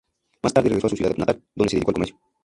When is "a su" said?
0.87-0.95